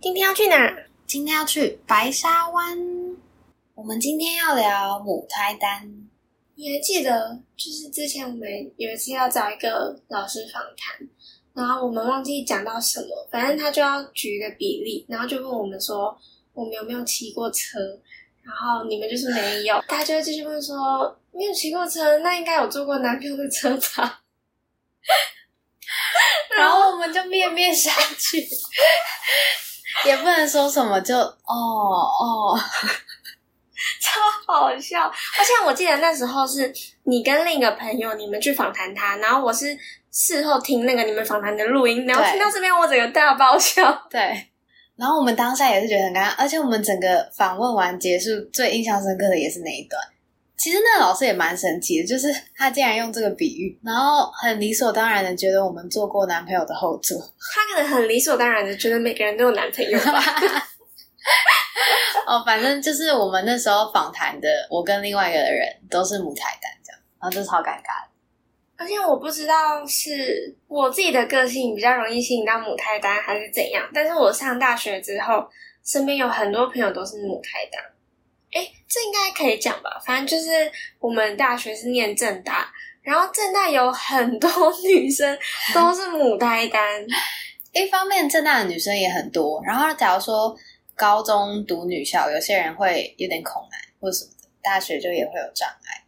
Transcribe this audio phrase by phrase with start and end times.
[0.00, 0.76] 今天要去哪？
[1.08, 2.78] 今天要去白沙湾。
[3.74, 5.92] 我们今天要聊母胎单。
[6.54, 11.04] 你还记得，就是之前我们有一次要找一个老师访谈，
[11.52, 16.16] 然后我们忘记讲到什么，反正他就要举一个比例，然后就问我们说
[16.52, 17.80] 我们有没有骑过车，
[18.42, 24.22] 然后你们就是没有， 他就会继续问说没有骑过车，那应该有坐过男朋友的车吧？
[26.56, 28.44] 然后我们就面面相觑，
[30.04, 32.58] 也不能说什么，就哦哦，
[34.00, 35.04] 超好笑！
[35.04, 36.72] 而且我记得那时候是
[37.04, 39.76] 你跟另一个朋友，你们去访谈他，然后我是
[40.10, 43.92] 事后听那个你们访谈的录音，然后听到这边我整个大爆笑。
[44.10, 44.48] 对。
[44.96, 50.02] 然后我们当下也是觉得很尴尬，而且我们整个访问完结束，最印象深刻的也是那一段。
[50.58, 52.26] 其实那个老师也蛮神奇的，就是
[52.56, 57.16] 他竟然用这个比喻，然后很理所当然的觉得我们做过男朋友的后座。
[57.54, 60.20] 他可能很理所当然的觉得每个人都有男朋友吧。
[62.26, 68.10] 哦，反正就是我们那时候访谈的，我跟另外一个人都是母胎单这样，然后就超尴尬的。
[68.76, 73.88] 而且我不知道是我自己的个性比较容易吸引到母胎单，还是怎样。
[73.94, 75.48] 但是我上大学之后，
[75.84, 77.82] 身边有很多朋友都是母胎单。
[78.52, 80.00] 哎，这应该可以讲吧？
[80.04, 84.50] 反正就是我们大学是念正大，然后正大有很多
[84.84, 85.38] 女生
[85.74, 87.06] 都是母胎单。
[87.72, 90.56] 一方面，正大的女生也很多，然后假如说
[90.96, 96.02] 高中读女校，有些人会有点恐男或什么的，大学就也会有障碍。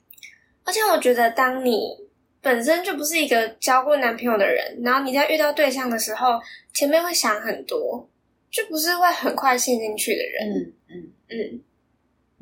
[0.65, 1.97] 而且我觉得，当你
[2.41, 6.41] 本身就不是一个交过男朋友的人，然后你在遇到对象的时候，
[6.73, 8.09] 前面会想很多，
[8.51, 10.49] 就不是会很快陷进去的人。
[10.49, 11.61] 嗯嗯，嗯，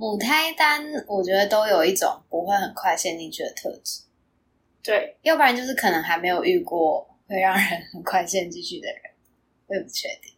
[0.00, 4.02] 母胎单我觉得都有一种不会很快陷进去的特质，
[4.80, 9.00] 对，要不然就是可能还没有遇过会让人很快陷进去的人，
[9.66, 10.32] 我也不确定。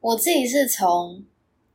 [0.00, 1.24] 我自己是从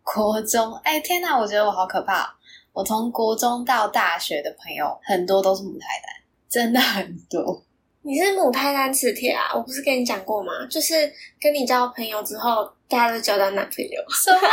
[0.03, 2.29] 国中，哎天哪，我觉得我好可怕哦、
[2.73, 7.63] 我从国中到大学的朋友很多都是母胎单，真的很多。
[8.05, 9.51] 你是母胎单磁铁啊？
[9.55, 10.51] 我不是跟你讲过吗？
[10.69, 11.11] 就是
[11.41, 13.99] 跟你交朋友之后，大家都交到男朋友。
[14.11, 14.39] 什么？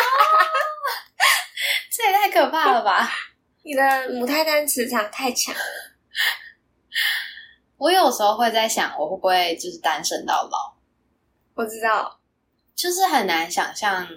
[1.92, 3.10] 这也太可怕了吧！
[3.62, 5.60] 你的母胎单磁场太强了。
[7.76, 10.74] 我有时候会在想，我会不会就是单身到老？
[11.54, 12.18] 我知道，
[12.74, 14.08] 就是很难想象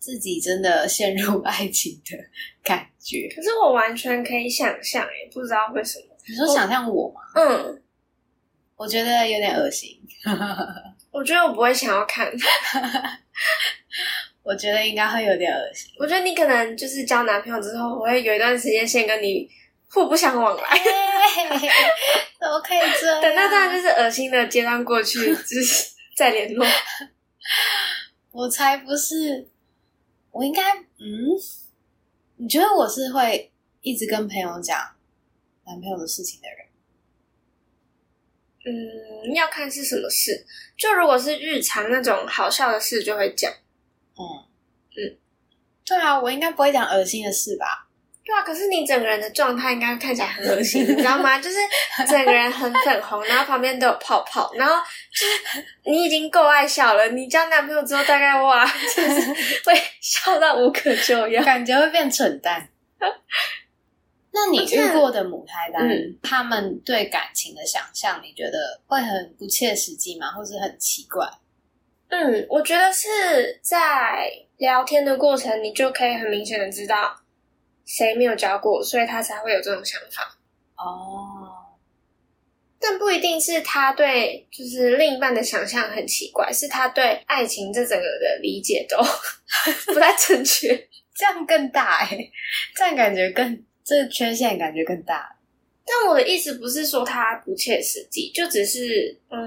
[0.00, 2.16] 自己真的陷入爱情的
[2.64, 3.28] 感觉。
[3.36, 6.07] 可是我完全可以想象，诶，不知道为什么。
[6.28, 7.20] 你说想象我吗？
[7.34, 7.82] 嗯，
[8.76, 10.00] 我觉得有点恶心。
[11.10, 12.30] 我觉得我不会想要看。
[14.42, 15.90] 我觉得应该会有点恶心。
[15.98, 19.48] 我觉得你可能就是交男朋友之后，我会有一段时间先跟你
[19.90, 20.62] 互不相往来。
[22.40, 23.20] 怎么可以这样？
[23.20, 26.66] 等那段就是恶心的阶段过去，就是再联络。
[28.30, 29.48] 我才不是，
[30.30, 31.34] 我应该嗯，
[32.36, 33.50] 你觉得我是会
[33.80, 34.78] 一直跟朋友讲
[35.68, 36.58] 男朋友的事情的人？
[38.64, 40.46] 嗯，要看是什么事。
[40.76, 43.52] 就如果是日常那种好笑的事，就会讲。
[44.16, 44.20] 嗯
[44.96, 45.16] 嗯，
[45.84, 47.86] 对啊，我应该不会讲恶心的事吧？
[48.24, 51.38] 对啊，可是你整个人的状态应该看起来很恶心，你知道吗？
[51.38, 51.56] 就是
[52.06, 54.74] 整个人很粉红，然后旁边都有泡泡，然后
[55.12, 57.08] 就是你已经够爱笑了。
[57.10, 59.32] 你交男朋友之后，大概哇，就是
[59.64, 61.42] 会笑到无可救药。
[61.44, 62.68] 感觉会变蠢蛋。
[64.30, 70.30] 那你遇过的母胎单，嗯他们对感情的想象，你觉得会很不切实际吗？
[70.32, 71.26] 或是很奇怪？
[72.08, 77.20] 嗯，我觉得是在聊天的过程，你就可以很明显的知道
[77.84, 80.38] 谁没有交过，所以他才会有这种想法。
[80.76, 81.76] 哦，
[82.80, 88.96] 但不一定是他对就是另一半的想象很奇怪，是他对爱情这整个的理解都
[89.92, 90.88] 不太正确。
[91.18, 92.16] 这样更大哎、
[92.76, 95.34] 这样感觉更这个缺陷感觉更大。
[95.86, 99.38] 但我的意思不是说它不切实际，就只是嗯，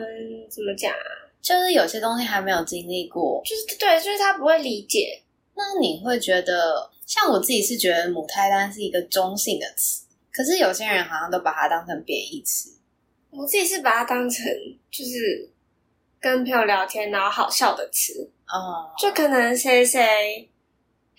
[0.50, 1.29] 怎么讲啊？
[1.40, 5.22] 就是有些东西还没有经历过，就是对，就是他不会理解。
[5.53, 12.72] 那你会觉得，像我自己是觉得母胎单是一个中性的词，可是有些人好像都把它当成贬义词。
[13.29, 14.46] 我自己是把它当成
[14.90, 15.47] 就是
[16.20, 20.49] 跟朋友聊天然后好笑的词，哦，就可能谁谁，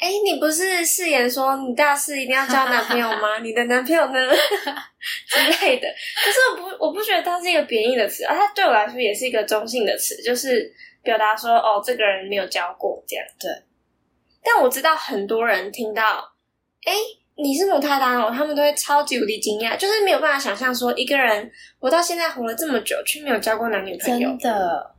[0.02, 3.38] 哎，你不是誓言说你大四一定要交男朋友吗？
[3.40, 4.18] 你的男朋友呢
[5.30, 5.86] 之类的。
[6.16, 13.24] 可是我不，我不觉得它是一个贬义的词啊，它对我来说也是一个中性的词，就是表达说哦，这个人没有交过这样。
[13.38, 13.48] 对。
[14.42, 16.32] 但我知道很多人听到，
[16.84, 16.92] 哎，
[17.36, 24.50] 你是母胎单哦，他们都会超级无敌惊讶，就是没有办法想象说一个人活到现在活了这么久，却没有交过男女朋友真。
[24.50, 24.94] 的，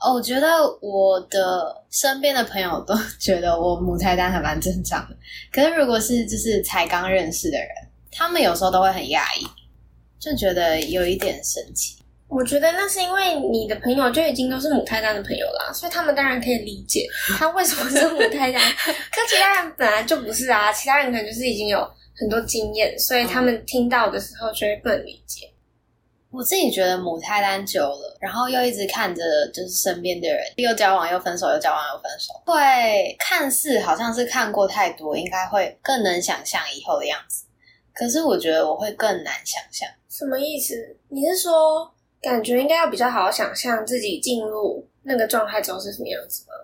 [0.00, 0.48] 哦，我觉得
[0.80, 5.16] 我的身边的朋友都 觉得我母胎单还蛮正常的。
[5.52, 7.68] 可是如果是就是才刚认识的人，
[8.10, 9.46] 他们有时候都会很压抑，
[10.18, 11.96] 就觉得有一点神奇。
[12.26, 17.06] 我觉得那是因为你的朋友就已经都是母胎单的朋友啦，所以他们当然可以理解
[17.38, 18.60] 他为什么是母胎单。
[18.60, 25.48] 可其他人本来就不是啊，其他人可能就是已经有很多经验，所以他们听到的时候就会不能理解。
[26.34, 29.22] 我自己觉得母胎单久了，然后又一直看着
[29.52, 37.44] 就是身边的人又交往又分手，又交往又分手，会看似好像是看过太多，应该会更能想象以后的样子。
[37.92, 39.88] 可是我觉得我会更难想象。
[40.08, 40.74] 什么意思？
[41.08, 41.88] 你是说
[42.20, 46.54] 感觉应该要比较好好想象自己进入那个状态之后是什么样子吗？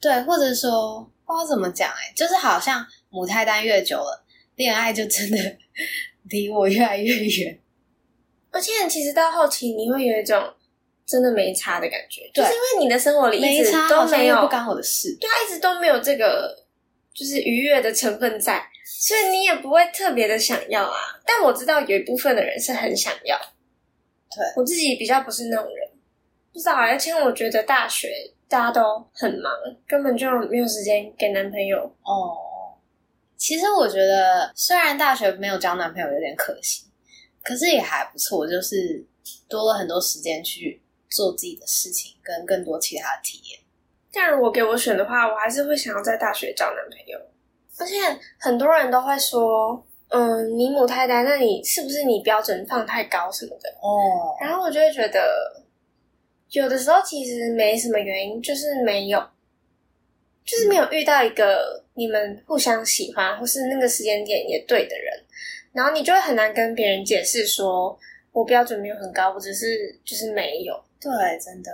[0.00, 4.24] 对，或者说不知道怎么讲，哎，就是好像母胎单越久了，
[4.54, 5.38] 恋爱就真的
[6.30, 7.58] 离我越来越远。
[8.54, 10.40] 而且其实到后期你会有一种
[11.04, 16.56] 真的没差的感觉，就是因为你的生活里一直都没有不干我的事，对，一直都没有这个
[17.12, 20.96] 就是愉悦的成分在，所以你也不会特别的想要啊。
[21.26, 25.88] 但我知道有一部分的人是很想要，对我自己比较不是那种人，
[26.52, 26.74] 不知道。
[26.74, 28.08] 而且我觉得大学
[28.48, 29.52] 大家都很忙，
[29.86, 31.78] 根本就没有时间给男朋友。
[32.04, 32.78] 哦，
[33.36, 36.84] 其实我觉得虽然大学没有交男朋友有点可惜。
[37.44, 39.04] 可是也还不错，就是
[39.48, 43.60] 多了很多时间去做自己的事情，跟更多其他的体验。
[44.10, 47.18] 但如果给我选的话，我还是会想要在大学找男朋友。
[47.76, 47.96] 而且
[48.38, 53.68] 很多人都会说，嗯，你母胎单，那你是不是你标准放太高什么的？
[53.82, 54.36] 哦。
[54.40, 55.64] 然后我就会觉得，
[56.50, 59.18] 有的时候其实没什么原因，就是没有，
[60.44, 65.24] 就是没有遇到一个你们互相喜欢，或是那个时间点也对的人。
[65.74, 67.98] 然后你就会很难跟别人解释说，
[68.30, 69.66] 我标准没有很高，我只是
[70.04, 70.72] 就是没有。
[71.00, 71.70] 对，真的。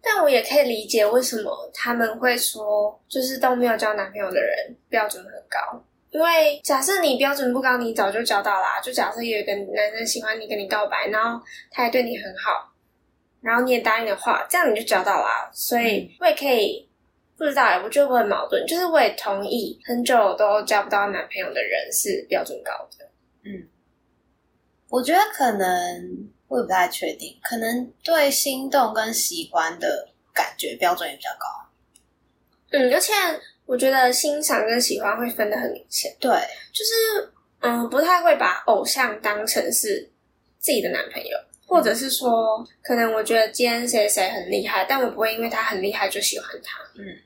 [0.00, 5.84] 但我也可以理解为什么他们会说，就是都没有交男朋友的人标准很高。
[6.10, 8.80] 因为假设你标准不高，你早就交到啦。
[8.80, 11.38] 就假设有一个男生喜欢你，跟你告白，然后
[11.70, 12.72] 他也对你很好，
[13.42, 15.50] 然后你也答应的话，这样你就交到啦。
[15.52, 16.88] 所以我也可以。
[17.42, 23.04] 不知道哎，我觉得我很矛盾，就是我也同意很久都交不到男朋友的人是标准高的。
[23.44, 23.66] 嗯，
[24.88, 31.46] 我觉得可能我也不太确定，可能对心动跟喜欢的感觉标准也比较高。
[32.70, 33.12] 嗯，而且
[33.66, 36.14] 我觉得欣赏跟喜欢会分得很明显。
[36.20, 36.30] 对，
[36.72, 40.08] 就是嗯，不太会把偶像当成是
[40.60, 41.36] 自己的男朋友，
[41.66, 46.78] 或者是说，可能我觉得今天谁谁很厉害，但我不会因为他很厉害就喜欢他。
[46.94, 47.18] 嗯。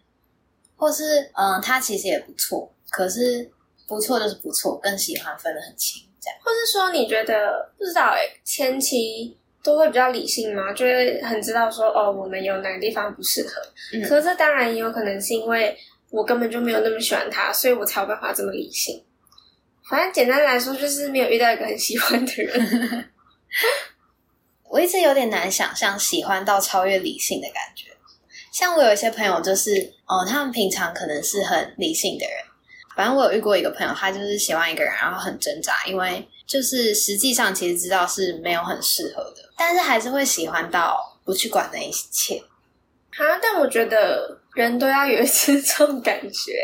[0.77, 3.51] 或是嗯，他其实也不错，可是
[3.89, 6.39] 不错就是不错，更喜欢分得很清，这样。
[6.45, 10.73] 或是说你觉得不知道哎，前期都会比较理性吗？
[10.73, 13.61] 就会很知道说哦，我们有哪个地方不适合。
[13.93, 14.03] 嗯。
[14.09, 15.77] 可是这当然也有可能是因为
[16.11, 19.03] 我根本就没有那么喜欢他，所以我才有办法这么理性。
[19.89, 23.11] 反正简单来说，就是没有遇到一个很喜欢的人。
[24.69, 27.96] 我一直有点难想象喜欢到超越理性的感觉。
[28.57, 32.37] 像我有一些朋友，就是哦，他们平常可能是很理性的人。
[32.97, 42.43] 反正我有遇过一个朋友，他就是喜欢一个人，然后很挣扎，因为就是实际上其实知道是没有很适合的，但是还是会喜欢到不去管那一切。
[43.19, 46.55] 啊，但我觉得人都要有一次这种感觉。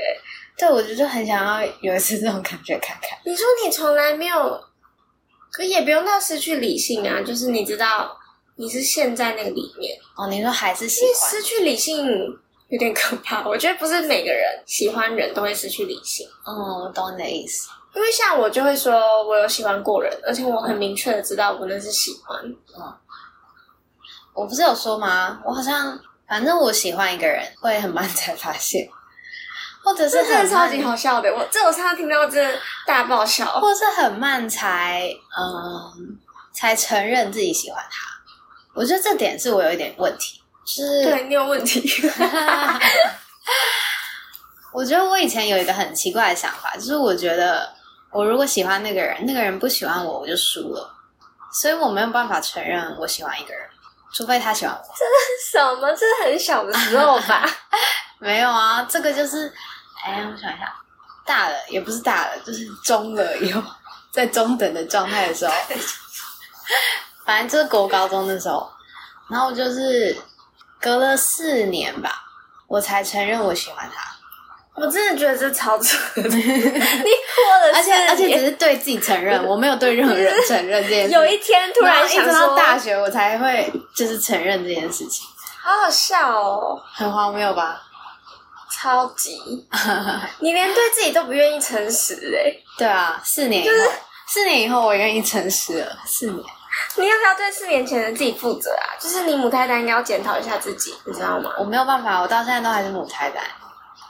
[0.56, 3.18] 对，我就很想要有一次这种感觉看看。
[3.26, 4.58] 你说你从来没有，
[5.52, 8.16] 可也不用到失去理性啊，就是你知道。
[8.56, 10.28] 你是陷在那个里面哦？
[10.28, 11.30] 你说还是喜欢？
[11.30, 12.06] 失去理性
[12.68, 13.46] 有点可怕。
[13.48, 16.26] 我觉得不是每个人喜欢人都会失去理性。
[16.44, 17.68] 哦，我懂你的意思。
[17.94, 18.92] 因为像我就会说，
[19.26, 22.42] 我有喜欢过人，而且我很明确的知道我那是喜欢。
[22.44, 22.94] 嗯，
[24.32, 25.40] 我不是有说吗？
[25.44, 28.88] 我好像反正我喜欢一个人会很慢才发现，
[29.84, 31.30] 或者是很超级好笑的。
[31.34, 32.54] 我这我上次听到这
[32.86, 36.18] 大爆笑，或者是很慢才嗯
[36.54, 38.11] 才承认自己喜欢他。
[38.74, 41.82] 我觉得这点是我有一点问题，是对你有问题。
[44.72, 47.70] 我觉得我以前有一个很奇怪的想法，就是我觉得
[48.10, 50.90] 我如果喜欢那个人，那个人不喜欢我，我就输了，
[51.52, 53.68] 所以我没有办法承认我喜欢一个人，
[54.14, 54.82] 除非他喜欢我。
[54.96, 55.92] 这是什么？
[55.92, 57.46] 这是很小的时候吧？
[58.18, 59.52] 没有啊，这个就是，
[60.02, 60.74] 哎，我想一下，
[61.26, 63.62] 大了也不是大了，就是中了以后，
[64.10, 65.52] 在中等的状态的时候。
[67.24, 68.68] 反正就是国高中的时候，
[69.30, 70.16] 然后就是
[70.80, 72.22] 隔了四年吧，
[72.66, 74.10] 我才承认我喜欢他。
[74.74, 81.12] 我真的觉得这超扯， 你过了，而且而且只是对自己承认， 我没有对任何人承认这件事。
[81.12, 85.26] 有一天突然一直到大学，我才会就是承认这件事情。
[85.62, 87.82] 好好笑哦，很荒谬吧？
[88.70, 89.38] 超级！
[90.40, 92.50] 你连对自己都不愿意诚实哎。
[92.78, 93.74] 对啊，四年以后，
[94.26, 95.98] 四年以后我愿意诚实了。
[96.06, 96.44] 四年，
[96.96, 98.96] 你要不要对四年前的自己负责啊？
[98.98, 101.52] 就是你母胎单应该要检讨一下自己，你知道吗？
[101.58, 103.42] 我没有办法，我到现在都还是母胎单。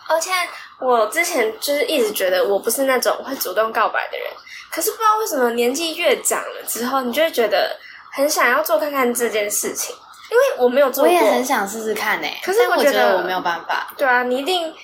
[0.08, 0.30] 而且
[0.78, 4.26] 我之前就是一直觉得我不是那种会主动告白的人，
[4.70, 7.76] 可是不知道为什么年纪越长了之后，你就会觉得
[8.12, 9.94] 很想要做看看这件事情，
[10.30, 14.74] 因为我没有做我，也很想试试看呢、可是我觉得我没有办法，对啊，你一定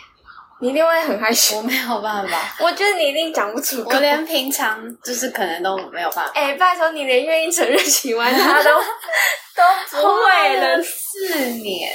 [0.61, 6.33] 你一定会很害羞我，没有办法， 我觉得你一定讲不出口，我连平常就是可能都没有办法。
[6.35, 8.71] 哎、拜托你连愿意承认喜欢他都
[9.55, 11.93] 都不会了，四年，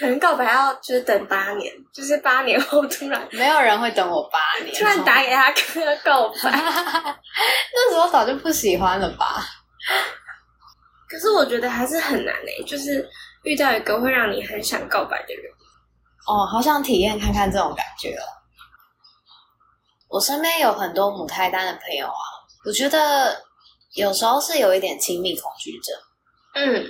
[0.00, 4.74] 可能告白要就是等八年，就是八年后突然没有人会等我八年。
[4.74, 6.50] 突然打给他跟他告白。
[6.50, 9.44] 那时候早就不喜欢了吧？
[11.08, 13.06] 可是我觉得还是很难诶、就是
[13.44, 15.44] 遇到一个会让你很想告白的人。
[16.26, 18.24] 哦，好想体验看看这种感觉哦。
[20.08, 22.14] 我身边有很多母胎单的朋友啊，
[22.64, 23.44] 我觉得
[23.94, 25.96] 有时候是有一点亲密恐惧症。
[26.54, 26.86] 嗯，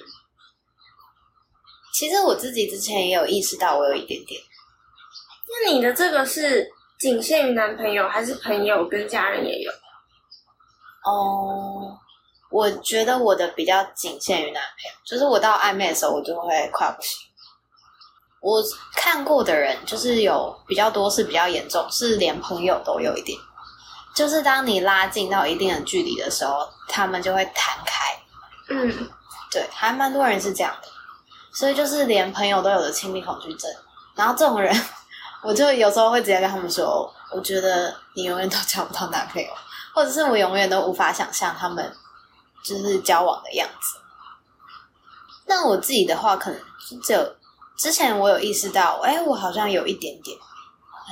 [1.95, 4.41] 其实我自己之前也有意识到，我有一点点。
[5.49, 9.73] 那你的这个是仅限于男朋友，还是朋友跟家人也有？
[11.07, 11.99] 哦，
[12.51, 17.24] 我觉得我的比较仅限于男朋友，就是我到暧昧的时候，我就会快不行。
[18.45, 18.63] 我
[18.95, 23.39] 看过的人，就是有比较多是比较严重，是连朋友都有一点。
[24.15, 28.15] 就是当你拉近到一定的距离的时候，他们就会弹开。
[28.69, 29.09] 嗯，
[29.51, 30.89] 对，还蛮多人是这样的，
[31.55, 33.71] 所以就是连朋友都有的亲密恐惧症。
[34.15, 34.79] 然后这种人，
[35.43, 39.49] 我就有时候会直接跟他们说，我觉得你永远都交不到男朋友，
[39.95, 41.97] 或者是我永远都无法想象他们
[42.63, 43.99] 就是交往的样子。
[45.47, 46.61] 那我自己的话，可能
[46.91, 47.37] 就只有
[47.77, 50.39] 之前我有意识到，哎，我好像有一点点，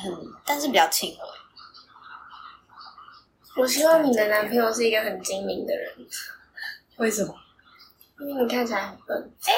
[0.03, 0.15] 很，
[0.45, 1.19] 但是比较轻微。
[3.63, 5.93] 我希望你的男朋友是一个很精明的人，
[6.97, 7.35] 为什么？
[8.21, 9.33] 因为你看起来很笨。
[9.45, 9.53] 哎。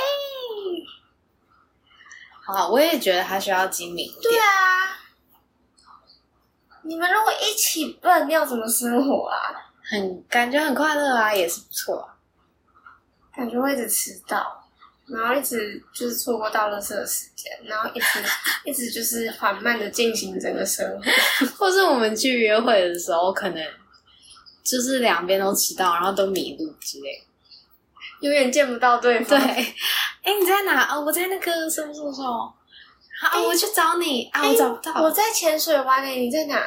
[2.47, 4.23] 好，我也觉得他需要精明一点。
[4.23, 4.99] 对啊，
[6.83, 9.39] 你们如果一起笨，要怎么生活啊？
[9.83, 12.17] 很感觉很快乐啊，也是不错啊。
[13.35, 14.64] 感觉会一直迟到，
[15.07, 18.07] 然后一直就是错过到垃圾的时间，然后一直
[18.65, 21.03] 一直就是缓慢的进行整个生活。
[21.59, 23.63] 或是我们去约会的时候，可能
[24.63, 27.25] 就是两边都迟到，然后都迷路之类的。
[28.21, 29.39] 永远见不到对对，方。
[29.41, 30.89] 哎、你在哪？
[30.95, 32.55] 哦，我在那个什么什么什么。
[33.21, 34.43] 好，我去找你啊！
[34.49, 35.03] 我找不到。
[35.03, 36.57] 我在浅水湾诶、你在哪？
[36.57, 36.67] 啊，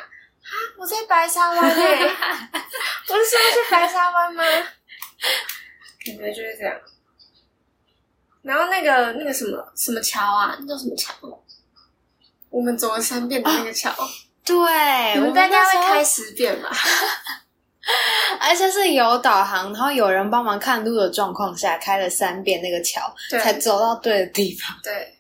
[0.78, 2.08] 我在白沙湾诶
[3.08, 4.44] 不是说要去白沙湾吗？
[6.06, 6.76] 感觉就是这样。
[8.48, 11.14] 然后那个那个什么什么桥啊，那叫什么桥？
[12.50, 13.94] 我们走了三遍的那个桥，
[14.46, 14.56] 对，
[15.16, 16.72] 你我们大概会开十遍吧？
[18.40, 24.78] 而且是有导航，然后有人帮忙看路的状况下，开了三遍那个桥，才走到对的地方。
[24.82, 25.14] 对。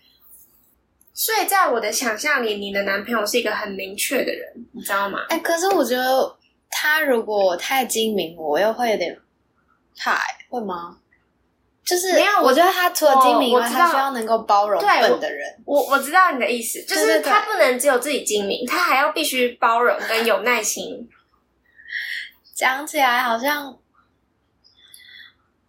[1.13, 5.19] 所以在我的想象里，你的男朋友是一个很明确的人，你知道吗？
[5.29, 6.37] 哎、可是我觉得
[6.69, 9.19] 他如果太精明，我又会有点
[9.97, 10.97] 怕、欸，会吗？
[11.87, 15.55] 就是没有我我觉得他除了精明以外，他需要能够包容对笨的人。
[15.63, 21.09] 我我知道你的意思，就是他不能只有自己精明，他还要必须包容跟有耐心。
[22.53, 23.79] 讲起来好像，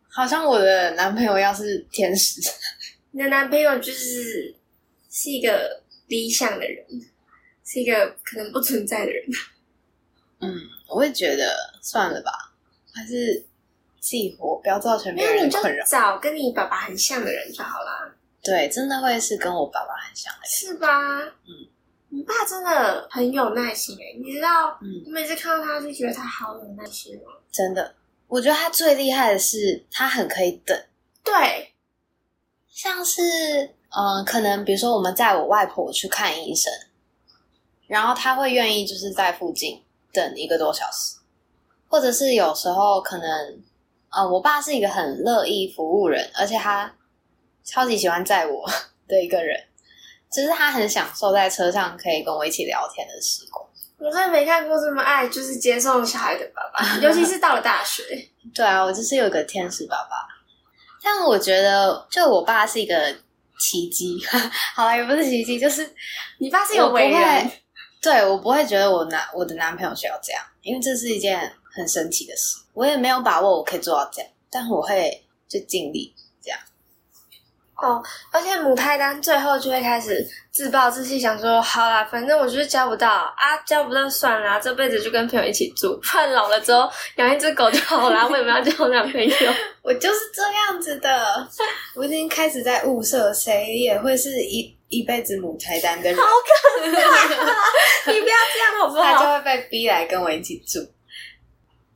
[0.09, 2.41] 好像我的男朋友要是天使，
[3.13, 4.57] 你的男朋友就是
[5.09, 6.85] 是一个理想的人，
[7.65, 9.25] 是一个可能不存在的人。
[10.41, 10.53] 嗯，
[10.89, 12.33] 我会觉得算了吧，
[12.93, 13.45] 还是
[14.01, 15.85] 自己活，不要造成别人的困扰。
[15.87, 20.51] 找跟你爸爸很像的人就好啦，对，真的会是跟我爸爸很像的人。
[20.51, 21.21] 是吧？
[21.47, 21.69] 嗯，
[22.11, 27.41] 你爸真的很有耐心诶，你知道，嗯我每次看到他就觉得他好有耐心哦。
[27.53, 27.95] 真的，
[28.27, 30.79] 我觉得他最厉害的是他很可以等，
[31.25, 31.75] 对，
[32.71, 33.23] 像是
[33.91, 36.73] 嗯、呃可能比如说我们载我外婆去看医生，
[37.87, 41.17] 然后他会愿意就是在附近等一个多小时，
[41.89, 43.63] 或者是有时候可能，
[44.11, 46.93] 呃，我爸是一个很乐意服务人，而且他
[47.65, 48.69] 超级喜欢载我
[49.07, 49.59] 的一个人，
[50.33, 53.65] 就是他很享受在车上可以跟我一起聊天的时光。
[53.99, 58.03] 我真的没看过这么爱就是接送小孩的爸爸，尤其是到了大学。
[58.55, 60.27] 对啊，我就是有个天使爸爸。
[61.03, 63.13] 但我觉得，就我爸是一个
[63.59, 64.19] 奇迹。
[64.75, 65.89] 好了，也不是奇迹，就是
[66.39, 67.63] 你爸是有我不为人会，，
[68.01, 72.57] 对我不会觉得我男我的男朋友需要这样，因为这是一件很神奇的事。
[72.75, 76.59] 我也没有把握我可以做到这样，但我会就尽力这样。
[77.81, 89.53] 哦，而且母胎单最后就会开始自暴自弃，想说好啦，反正我就是交不到啊，交不到算啦，这辈子就跟朋友一起住，不然老了之后养一只狗就好啦，为什么要交男朋友？
[89.83, 91.49] 我就是这样子的，
[91.95, 96.91] 我已经开始在物色谁也会是一一辈子母胎单的人，好可怕！
[98.13, 99.39] 你不要这样好不好他就好？
[99.39, 100.81] 会被逼来跟我一起住。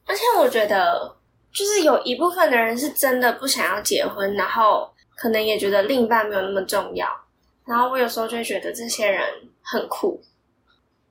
[0.04, 1.16] 而且我觉得，
[1.52, 7.08] 就是有一部分的人是真的不想要结婚，然后可能也觉得另一半没有那么重要。
[7.64, 9.22] 然后我有时候就会觉得这些人
[9.62, 10.20] 很酷。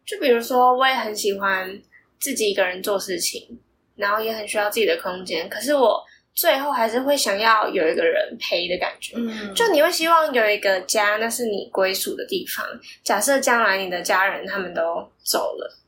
[0.06, 1.82] 就比如说，我也很喜欢
[2.20, 3.60] 自己一个人做事情，
[3.96, 5.48] 然后也很需要自己的空间。
[5.48, 9.16] 可是我最后还是会想要有一个人陪的感觉。
[9.16, 12.66] 嗯，就你会希望有一个家，那是你归属的地方。
[13.04, 15.80] 假设将来你的家人他们都走了，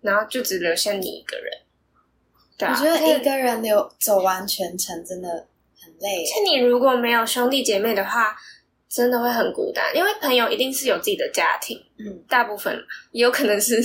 [0.00, 1.52] 然后就只留下你一个人。
[2.58, 5.28] 对啊，我觉得一个人流走完全程真的
[5.80, 6.44] 很累像。
[6.44, 8.36] 你如果没有兄弟姐妹的话，
[8.88, 9.84] 真的会很孤单。
[9.94, 12.76] 因为朋友一定是有自己的家庭，嗯，大部分
[13.12, 13.76] 也有可能是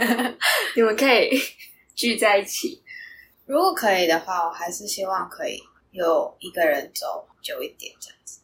[0.74, 1.30] 你们可以
[1.94, 2.82] 聚在一起。
[3.46, 5.58] 如果可以的话，我还是希望可以
[5.92, 8.40] 有一个人走久一点这样子。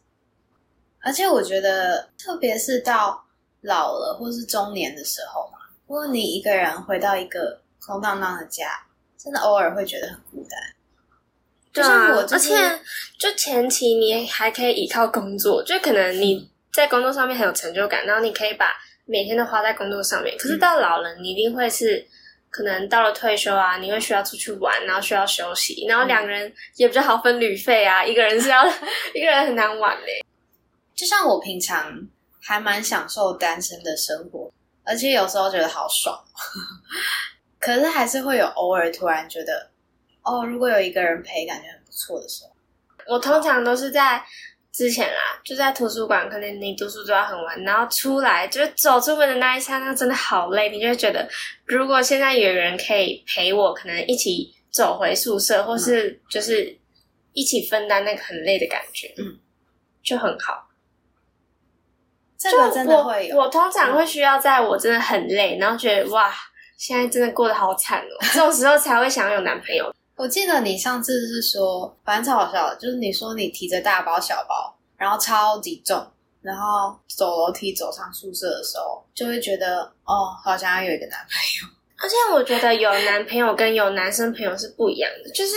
[1.01, 3.25] 而且我觉得，特别是到
[3.61, 8.67] 老了或是中年的时候嘛，如果你一个人回到一个空荡荡的家，
[9.21, 10.59] 真的偶尔会觉得很孤单。
[11.73, 12.79] 就像我、就是，而且
[13.19, 18.73] 就前期你还可以依靠工作，就可能你在工作上面很有成就感，然后你可以把
[19.05, 20.35] 每天都花在工作上面。
[20.37, 22.07] 可是到老了，你一定会是
[22.49, 28.65] 可能到了退休啊，你会需要出去玩，然后需要休息，然后两个人也比较好分旅费啊， 一个人是要
[29.13, 30.25] 一个人很难玩嘞、
[30.95, 32.07] 就像我平常
[32.41, 34.51] 还蛮享受单身的生活，
[34.83, 36.19] 而且有时候觉得好爽，
[37.59, 39.69] 可是还是会有偶尔突然觉得，
[40.23, 42.51] 哦，如果有一个人陪，感觉很不错的时候。
[43.07, 44.23] 我通常都是在
[44.71, 51.27] 之前啦，就在图书馆，可能你读书读到很晚，然后出来就是走出门的那一刹那，真的好累，你就会觉得，
[51.65, 56.77] 如果现在有人可以陪我，可能一起走回宿舍，或是就是
[57.33, 59.39] 一起分担那个很累的感觉，嗯，
[60.03, 60.67] 就很好。
[62.37, 63.43] 这个真的会有，我。
[63.43, 66.31] 我通常会需要在我真的很累，然后觉得哇，
[66.79, 69.93] 现在真的过得好惨哦，这种时候才会想要有男朋友。
[70.15, 76.01] 我记得你上次是说，反正超好笑的，就是你说你提着大包小包，然后超级重，
[76.41, 81.75] 然后走楼梯走上宿舍的时候，就会觉得哦，好想要有一个男朋友。
[82.01, 85.29] 而且我觉得有男朋友跟有男生朋友是不一样的。
[85.31, 85.51] 就是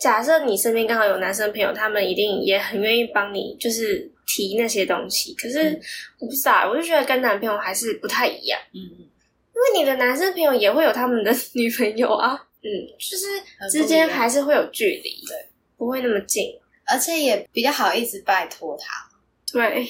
[0.00, 5.32] 假设你身边刚好有男生朋友，他们一定也很愿意帮你，就是提那些东西。
[5.34, 5.80] 可是嗯
[6.18, 9.06] 我不知道，我就觉得跟男朋友还是不太一样，嗯，
[9.54, 13.26] 因为你的男生朋友也会有他们的 女朋友啊，嗯，就是
[13.70, 16.58] 之间还是会有距离，对，不会那么近。
[16.86, 19.08] 而且也比较好一直拜托他。
[19.50, 19.86] 对，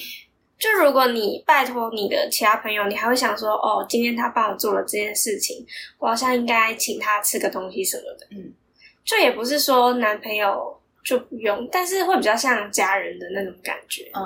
[0.57, 5.65] 就如果你拜托你的其他朋友，你还会想说，哦，今天他帮我做了这件事情，
[5.97, 8.27] 我好像应该请他吃个东西什么的。
[8.31, 8.53] 嗯，
[9.03, 14.09] 就也不是说男朋友就不用，但是会比较像家人的那种感觉。
[14.13, 14.23] 嗯，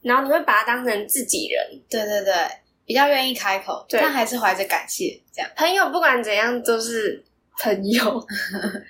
[0.00, 2.32] 然后你会把他当成自己人，对对对，
[2.90, 5.48] 比较愿意开口，但还是怀着感谢这样。
[5.54, 7.24] 朋友不管怎样都是
[7.56, 8.26] 朋友。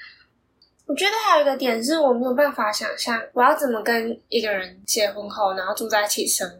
[0.88, 6.50] 我觉得还有一个点是我没有办法想象，我要怎么跟一个人结婚后，然后住在一起生。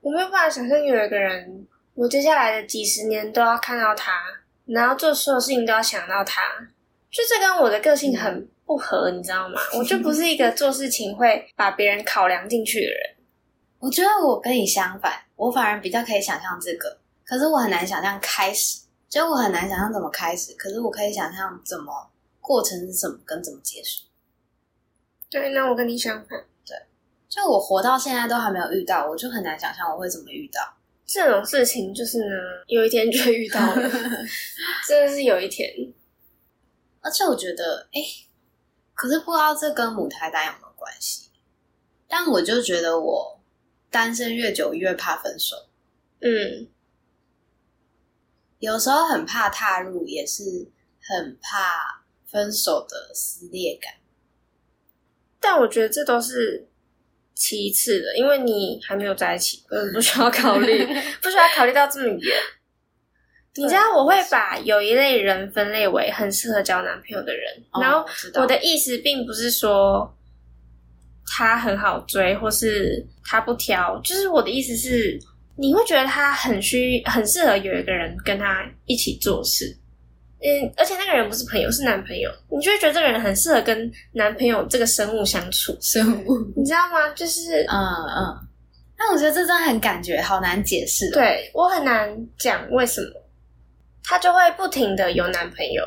[0.00, 4.18] 我没有办法想象有一个人，我接下来的几十年都要看到他，
[4.64, 6.40] 然后做所有事情都要想到他，
[7.10, 9.60] 就这跟我的个性很不合，你知道吗？
[9.76, 12.98] 我就不是一个做事情会把别人考量进去的人。
[13.80, 24.04] 我觉得我跟你相反，我反而比较可以想象这个，可是我很难想象开始，就我很难想象怎么开始，可是我可以想象怎么过程是什么跟怎么结束。
[25.30, 26.44] 对，那我跟你相反。
[26.64, 26.76] 对
[27.28, 30.60] 就我活到现在都还没有遇到，我就很难想象我会怎么遇到。
[31.04, 32.34] 这种事情就是呢，
[32.66, 33.90] 有一天就会遇到了，
[34.88, 35.68] 真的是有一天。
[37.00, 38.00] 而且我觉得，哎、
[38.94, 41.28] 可是不知道这跟母胎单有没有关系？
[42.08, 43.35] 但我就觉得我
[43.96, 45.56] 单身越久越怕分手，
[46.20, 46.68] 嗯，
[48.58, 53.94] 有时候很怕踏入，也是很怕分手的撕裂感。
[55.40, 56.68] 但我觉得这都是
[57.34, 60.84] 其次的，因为你还没有在一起，嗯， 不需要考虑，
[61.22, 62.36] 不需要考虑到这么远。
[63.56, 70.14] 你知道我会把有一类人分类为很适合交男朋友的人，哦然后我的意思并不是说
[71.26, 75.18] 他很好追，或是他不挑，就是我的意思是，
[75.56, 79.76] 你会觉得他很需很适合有一个人跟他一起做事，
[80.40, 87.08] 嗯，而且那个人不是朋友，是男朋友，你就会觉得这个人很适合跟男朋友这个生物相处，生物，你知道吗？
[87.14, 87.76] 就是嗯
[88.16, 88.48] 嗯。
[88.98, 92.08] 但我觉得这真的很感觉好难解释、哦。，对我很难
[92.38, 93.08] 讲为什么，
[94.02, 95.84] 他就会不停的有男朋友。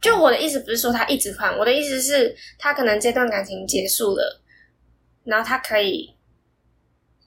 [0.00, 4.40] 就我的意思不是说他一直换，我的意思是，他可能这段感情结束了，
[5.24, 6.14] 然后他可以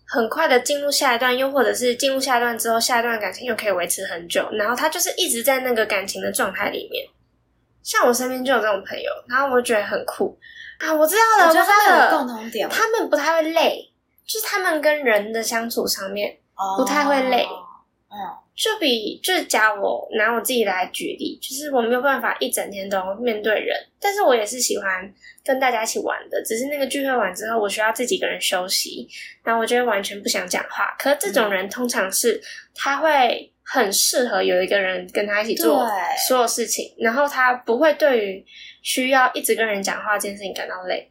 [0.08, 7.06] 很快的进入下一段，又或者是进入下一段之后，下一段感情又可以维持很久，然后他就是一直在那个感情的状态里面。
[7.84, 10.38] 像我身边就有这种朋友，然后我觉得很酷
[10.80, 10.94] 啊！
[10.94, 13.92] 我知道了，我觉得有了，共同点，他们不太会累，
[14.26, 16.40] 就是他们跟人的相处上面。
[16.76, 17.46] 不太会累
[18.10, 18.18] 嗯，
[18.58, 25.14] 就比就是假如我拿我自己来举例，就是我没有办法一整天都面对人，但是我也是喜欢
[25.46, 26.42] 跟大家一起玩的。
[26.44, 29.08] 只是那个聚会完之后，我需要自己一个人休息，
[29.44, 30.96] 然后我就会完全不想讲话。
[30.98, 32.42] 可是这种人通常是
[32.74, 35.92] 他会很适合有一个人跟他一起做对
[36.28, 38.46] 所有事情，然后他不会对于
[38.82, 41.08] 需要一直跟人讲话这件事情感到累。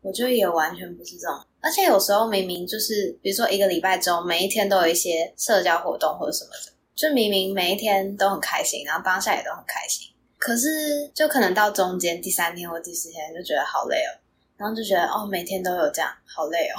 [0.00, 14.10] 我觉得也完全不是这种，而且有时候明明就是，比如说一个礼拜中，每一天都有一些社交活动或者什么的，就明明每一天都很开心，然后当下也都很开心，可是就可能到中间第三天或第四天就觉得好累哦，
[14.56, 16.78] 然后就觉得哦每天都有这样，好累哦，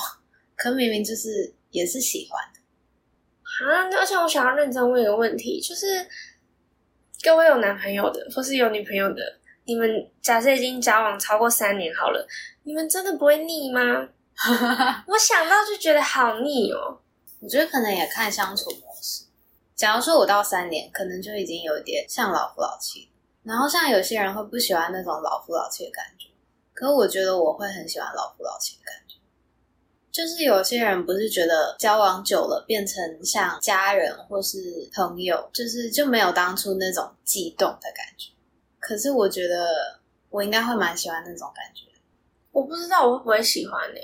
[0.55, 6.07] 可明明就是也是喜欢的，啊，而且我想要认真问一个问题，就是
[7.21, 9.21] 各位有男朋友的，或是有女朋友的，
[9.65, 12.25] 你们假设已经交往超过三年好了，
[12.63, 14.07] 你们真的不会腻吗？
[15.08, 16.99] 我想到就觉得好腻哦。
[17.41, 19.23] 我觉得可能也看相处模式。
[19.75, 23.10] 假如说我到三年，可能就已经有一点像老夫老妻，
[23.43, 26.30] 然后像有些人会不喜欢那种老夫老妻的感觉，
[26.73, 29.15] 可我觉得我会很喜欢老夫老妻的感觉。
[30.12, 38.32] 就是有些人不是觉得交往久了变成像家人或是朋友，就是就没有当初那种悸动的感觉。
[38.80, 39.99] 可是我觉得
[40.30, 41.86] 我应该会蛮喜欢那种感觉。
[42.52, 43.99] 我不知道我会不会喜欢呢、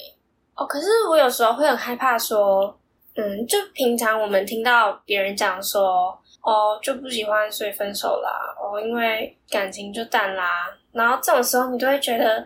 [0.55, 2.79] 哦，可是我有时候会很害怕说，
[3.15, 12.45] 嗯，就平常我们听到别人讲说，哦，就不喜欢所以分手啦，哦，因为感情就淡啦，然后这种时候你就会觉得，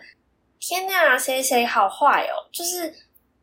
[0.59, 2.91] 天哪，谁谁好坏哦，就是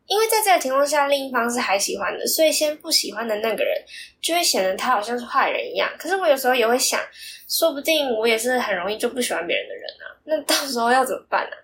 [0.06, 3.72] 因为在这个情况下，另一方是还喜欢的，所以先不喜欢的那个人
[4.20, 5.88] 就会显得他好像是坏人一样。
[5.96, 7.00] 可是我有时候也会想，
[7.48, 11.56] 说不定我也是很容易就不喜欢别人的人啊，那到时候要怎么办呢、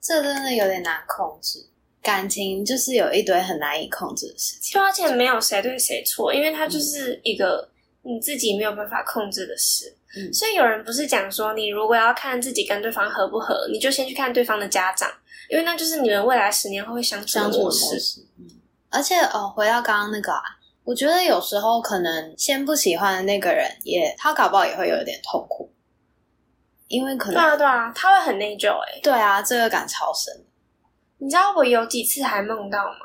[0.00, 1.58] 这真的有点难控制。
[2.04, 4.78] 感情就是有一堆很难以控制的事情。
[4.78, 7.68] 对，而且没有谁对谁错，因为它就是一个
[8.02, 9.96] 你自己没有办法控制的事。
[10.16, 15.10] 嗯所以有人不是讲说，你如果要看自己跟对方合不合，你就先去看对方的家长，
[15.50, 18.20] 因为那就是你们未来十年后会相处的模的模式。
[18.38, 18.46] 嗯，
[18.90, 20.42] 而且哦，回到刚刚那个啊，
[20.84, 25.72] 我觉得有时候可能先不喜欢的那个人也，他搞不好也会有一点痛苦，
[26.86, 30.44] 因为可能对啊，对啊，他会很内疚哎、对啊，罪恶感超深。
[31.18, 32.98] 你知道我有几次还梦到吗？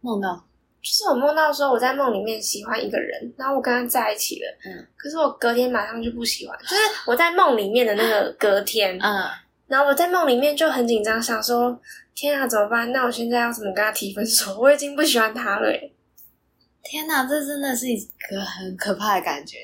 [0.00, 0.44] 梦到
[0.82, 6.74] 就是我梦到说我在梦里面喜欢一个人，然后我跟他在一起了，嗯，可是我隔天马上就不喜欢，就是
[7.06, 9.30] 我在梦里面的那个 隔天，嗯，
[9.68, 11.80] 然后我在梦里面就很紧张，想说
[12.16, 12.90] 天啊怎么办？
[12.90, 14.54] 那我现在要怎么跟他提分手？
[14.58, 15.92] 我已经不喜欢他了耶。
[16.82, 17.96] 天哪，这真的是一
[18.28, 19.58] 个很可怕的感觉。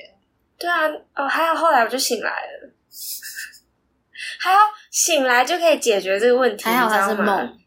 [0.56, 0.86] 对啊，
[1.16, 2.70] 哦，还有后来我就醒来了，
[4.38, 4.58] 还要
[4.92, 7.58] 醒来就可以解决这个问题，还好它是梦，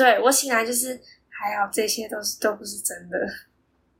[0.00, 3.18] 对我醒来就是还好，这些都是都不是真的。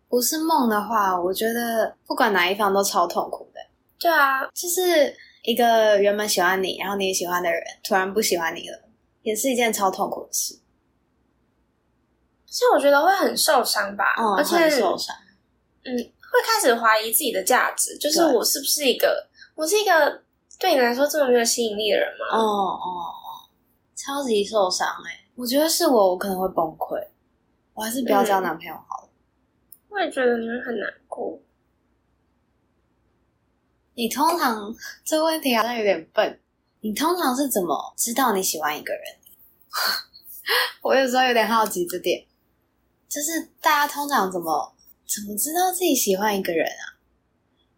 [0.08, 3.60] 不是梦的话，我觉得不管哪一方都超痛苦的。
[3.98, 8.88] 对啊，就是一个原本喜欢你，然后你也喜欢的人，突然不喜欢你了，
[9.20, 10.58] 也是一件超痛苦的事。
[12.46, 15.14] 所以我觉得会很受伤吧，嗯，而且很受伤。
[15.84, 20.22] 嗯，会开始怀疑自己的价值，就是我是不是一个，我是一个
[20.58, 22.38] 对你来说这么没有吸引力的人吗？
[22.38, 23.12] 哦哦哦，
[23.94, 27.03] 超级受伤哎、我觉得是我，我可能会崩溃。
[27.72, 29.09] 我还是不要交男朋友好了。
[29.88, 31.40] 我也觉得你会很难过。
[33.94, 34.70] 你通常
[35.03, 36.38] 这个问题好像有点笨。
[36.83, 39.03] 你通常是怎么知道你喜欢一个人？
[40.83, 42.26] 我有时候有点好奇这点，
[43.09, 44.74] 就是大家通常怎么
[45.07, 46.99] 怎么知道自己喜欢一个人啊？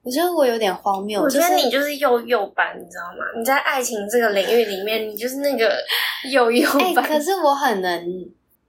[0.03, 1.23] 我觉得我有点荒谬。
[1.23, 3.25] 我觉得你就是幼幼班，你知道吗？
[3.39, 5.77] 你在爱情这个领域里面，你就是那个
[6.31, 7.05] 幼幼哎、班。
[7.05, 8.05] 可是我很能，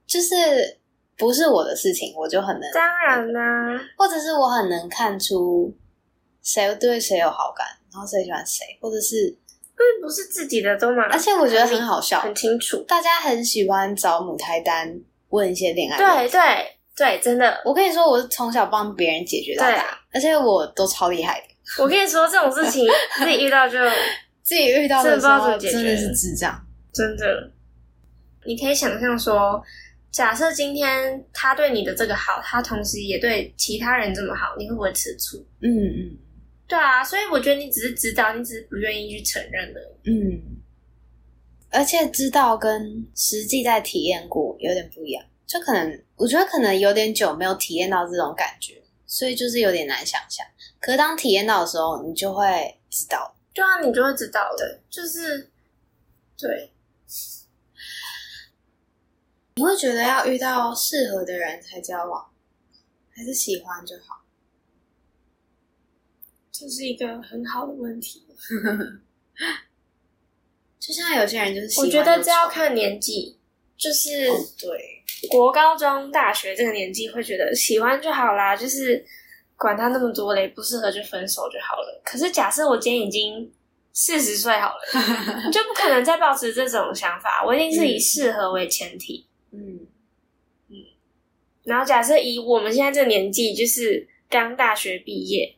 [0.06, 0.36] 就是
[1.18, 5.74] 不是我的事情，我就很能，当然啦、或者是我很能看出
[6.42, 9.32] 谁对谁有好感，然后谁喜欢谁，或者是，因
[9.78, 12.76] 为不是自己的都嘛，而且我觉得很好笑，很清楚。
[12.86, 16.28] 大家很喜欢找母胎单问一些恋爱对。
[16.30, 21.46] 对对，真的，我跟你说，我是从小帮别人解决到大，而且我都超厉害的。
[21.82, 22.86] 我跟你说，这种事情
[23.18, 23.78] 自己遇到就
[24.42, 26.66] 自己遇到的时真的不知道候怎么解决真的是智障。
[26.92, 27.50] 真的，
[28.44, 29.60] 你可以想象说，
[30.12, 35.38] 假设今天他对你的这个好，他同时也对其他人这么好，你会不会吃醋？
[35.60, 36.18] 嗯嗯
[36.68, 40.10] 对啊，所以我觉得你只是知道，你只是不愿意去承认而已。
[40.10, 40.40] 嗯，
[41.70, 50.46] 而且知道跟实际在体验过有点不一样，就可能我觉得可能有点久没有体验到这种感觉，所以就是有点难想象。
[50.80, 53.36] 可是当体验到的时候，你就会知道。
[53.52, 55.50] 对啊，你就会知道了，就是
[56.36, 56.72] 对，
[59.54, 62.30] 你会觉得要遇到适合的人才交往，
[63.10, 64.24] 还是喜欢就好？
[66.50, 68.26] 这是一个很好的问题。
[70.80, 73.38] 就像有些人就是喜欢我觉得这要看年纪，
[73.76, 74.93] 就是哦，对，
[75.28, 79.04] 国高中、大学这个年纪会觉得喜欢就好啦，就是
[79.56, 82.02] 管他那么多嘞，不适合就分手就好了。
[82.04, 83.50] 可是假设我今天已经
[83.92, 89.26] 四十岁好了，你 就不可能再保持这种想法，我一定是以适合为前提。
[89.52, 89.80] 嗯
[91.64, 95.56] 然后假设以我们现在这个年纪，就是刚大学毕业，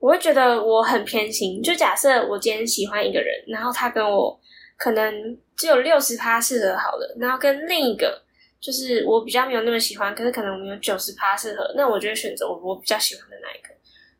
[0.00, 1.62] 我会觉得我很偏心。
[1.62, 4.40] 就假设我今天喜欢一个人，然后他跟我
[4.76, 8.20] 可能只有六十趴适合好了，然后跟另一个
[8.60, 13.68] 就是我比较没有那么喜欢，可是可能我们有九十趴适合，那我就会选择我我比较喜欢的那一个。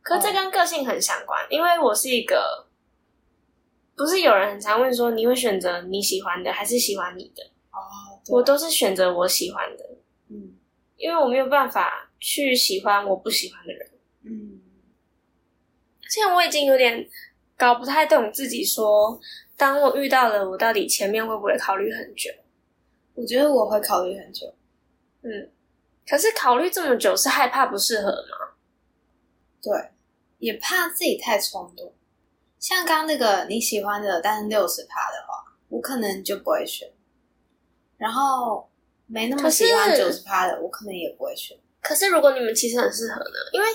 [0.02, 2.66] 可是这跟个性很相关，因为我是一个，
[3.96, 7.42] 不是有人很常问说你会选择你喜欢的还是喜欢你的？
[7.72, 9.84] 哦，我都是选择我喜欢的。
[10.28, 10.54] 嗯
[10.96, 13.90] 因为我没有办法去喜欢我不喜欢的人。
[14.24, 14.60] 嗯
[16.08, 17.06] 现在我已经有点
[17.56, 19.20] 搞不太懂自己说，
[19.56, 22.30] 当我遇到了，我到底前面会不会考虑很久？
[23.16, 24.54] 我觉得我会考虑很久。
[25.22, 25.50] 嗯，
[26.08, 28.54] 可是考虑这么久是害怕不适合吗？
[29.60, 29.72] 对，
[30.38, 31.92] 也怕自己太冲动。
[32.60, 36.88] 像刚刚那个你喜欢的，但是六十趴的话，我可能就不会选。
[37.96, 38.68] 然后
[39.06, 41.56] 没那么喜欢九十趴的，我可能也不会选。
[41.80, 43.36] 可是如果你们其实很适合呢？
[43.52, 43.66] 因为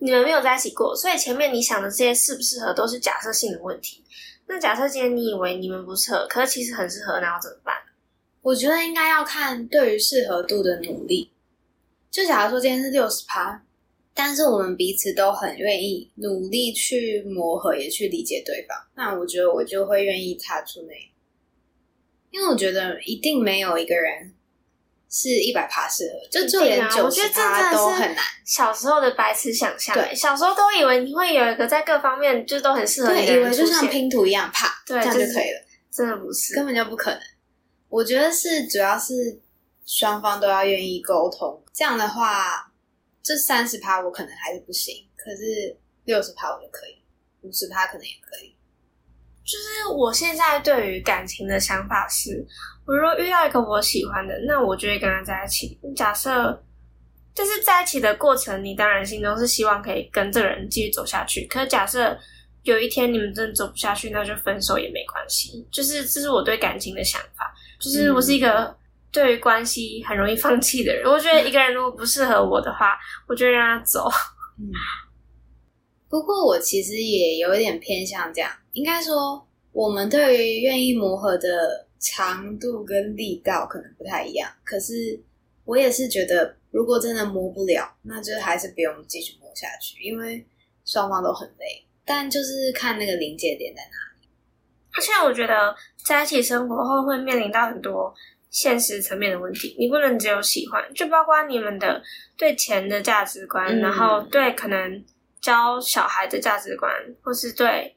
[0.00, 4.04] 你们没有在一起过，所以前面你想的这些适不适合都是假设性的问题。
[4.46, 7.76] 那假设今天你以为你们不适合，可是其实很适合，那要怎么办？
[8.42, 11.30] 我觉得应该要看对于适合度的努力。
[12.10, 13.62] 就假如说今天是六十趴，
[14.14, 21.12] 但是我们彼此都很愿意努力去磨合，也去理解对方，那我觉得我就会愿意踏出那一步，
[22.32, 24.34] 因为我觉得一定没有一个人
[25.08, 28.24] 是一百趴适合，就就连九十我觉得这真趴都很难。
[28.44, 36.54] 小时候的白痴想象，对小时候都以为你会有一个在各方面就都很适合你对，的以为就像拼图一样，啪，这样就就是可以了，真的不是。
[36.54, 37.20] 根本就不可能。
[37.90, 39.38] 我觉得是主要是
[39.84, 42.72] 双方都要愿意沟通，这样的话，
[43.22, 47.02] 这三十趴我可能还是不行，可是六十趴我就可以，
[47.42, 48.56] 五十趴可能也可以。
[49.42, 52.46] 就是我现在对于感情的想法是，
[52.86, 55.76] 我如果遇到一个我喜欢的，那我就会跟他在一起。
[55.96, 56.62] 假设，
[57.34, 61.46] 但是在一起的过程，你当然心中是希望可以跟这个人继续走下去。
[61.48, 62.16] 可是假设
[62.62, 65.66] 有一天你们真的走不下去，那就分手也没关系。
[65.72, 67.49] 就是这是我对感情的想法，
[67.80, 68.76] 就是我是一个
[69.10, 71.10] 对于关系很容易放弃的人。
[71.10, 74.08] 我觉得一个人如果不适合我的话，我就让他走。
[74.58, 74.68] 嗯，
[76.08, 84.50] 不过我其实也有一点偏向这样，应该说我们对于愿意磨合的长度跟力道可能不太一样。
[84.62, 85.18] 可是
[85.64, 90.44] 我也是觉得，如果真的磨不了，那就还是不用继续磨下去，因为
[90.84, 91.86] 双方都很累。
[92.04, 93.90] 但就是看那个临界点在哪。
[95.00, 98.14] 而且我觉得在一起生活后会面临到很多
[98.50, 102.02] 现实层面的问题，你不能只有喜欢，就包括你们的
[102.36, 105.02] 对钱的价值观，嗯然后对可能
[105.40, 107.96] 教小孩的价值观，或是对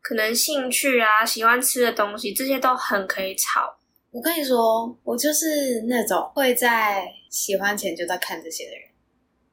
[0.00, 3.76] 可能兴趣啊、喜欢吃的东西，这些都很可以吵。
[4.10, 8.88] 我跟你说，我就是那种会在喜欢前就在看这些的人，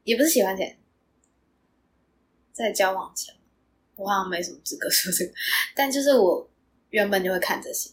[0.05, 0.79] 也不是喜欢前，
[2.53, 3.36] 在交往前，
[3.97, 5.31] 我好像没什么资格说这个，
[5.75, 6.49] 但就是我
[6.91, 7.89] 原本就会看这些。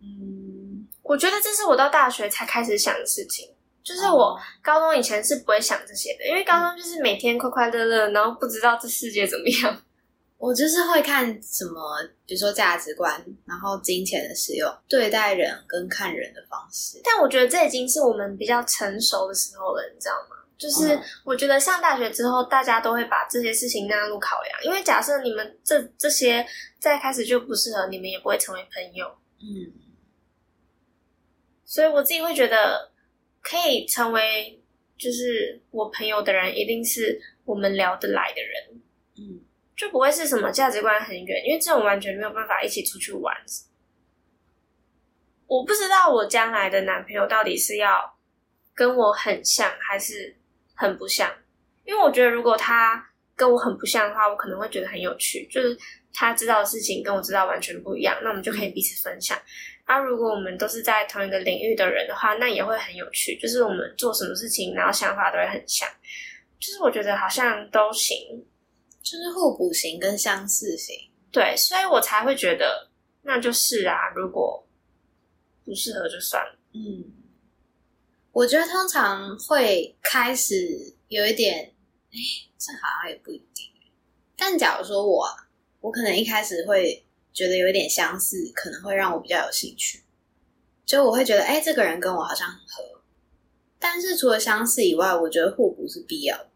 [0.00, 3.48] 嗯，我觉得这是我到大学才开始想的事情，
[3.82, 9.82] 就是我哦高中以前是不会想这些的，因为高中就是每天快快乐乐，然后不知道这世界怎么样。
[10.38, 11.80] 我就是会看什么，
[12.26, 17.00] 比如说价值观，然后金钱的使用，对待人跟看人的方式。
[17.02, 20.36] 但我觉得这已经是我们比较成熟的时候了，你知道吗？
[20.58, 26.46] 就是嗯我觉得上大学之后，大家都会把这些事情纳入考量，因为假设你们这这些
[26.78, 29.06] 在开始就不适合，你们也不会成为朋友。
[29.38, 29.72] 嗯，
[31.64, 32.90] 所以我自己会觉得，
[33.42, 34.62] 可以成为
[34.96, 38.82] 就是我朋友的人，一定是我们聊得来的人。
[39.18, 39.40] 嗯
[39.76, 43.36] 就不会是什么价值观很远，因为这种完全没有办法一起出去玩。
[45.46, 48.16] 我不知道我将来的男朋友到底是要
[48.74, 50.34] 跟我很像，还是
[50.76, 51.28] 很不像。
[51.84, 55.76] 因为我觉得，如果他跟我很不像的话，我可能会觉得很有趣，就是
[56.12, 59.36] 他知道的事情跟我知道完全不一样，那我们就可以彼此分享。
[59.84, 65.88] 而如果我们都是在同一个领域的人的话，那也会很有趣，就是我们做什么事情，然后想法都会很像。
[66.58, 68.16] 就是我觉得好像都行，
[69.02, 70.96] 就是互补型跟相似型。
[71.30, 72.90] 对，所以我才会觉得
[73.22, 74.66] 那就是啊，如果
[75.64, 76.58] 不适合就算了。
[76.72, 77.04] 嗯，
[78.36, 81.72] 我觉得通常会开始有一点。
[82.12, 82.18] 哎，
[82.58, 83.64] 这好像也不一定。
[84.36, 85.26] 但假如说我，
[85.80, 90.02] 我可能一开始会觉得有一点相似，可能会让我比较有兴趣。
[90.84, 93.00] 就我会觉得，哎，这个人跟我好像很合。
[93.78, 96.50] 但是除了相似以外，我觉得互补是必要的。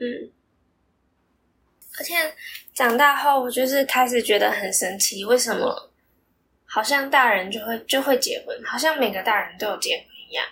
[0.00, 0.30] 嗯。
[1.98, 2.14] 而且
[2.74, 5.90] 长大后，我就是开始觉得很神奇，为什么
[6.66, 10.46] 好像大人就会就会结婚，好像每个大人都有结婚一样。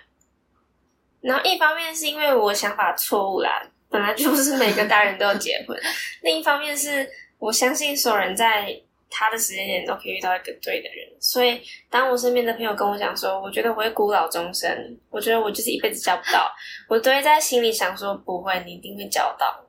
[1.25, 3.67] 然后一方面是因为我想法错误啦。
[3.89, 5.79] 本来就不是每个大人都要结婚。
[6.23, 7.09] 另一方面是
[7.39, 8.77] 我相信所有人在
[9.09, 11.09] 他的时间点都可以遇到一个对的人。
[11.21, 14.69] 所以当我身边的朋友跟我讲说，我觉得我会孤老终生，
[15.11, 16.51] 我觉得我就是一辈子交不到，
[16.89, 19.65] 我都会在心里想说，不会，你一定会交到。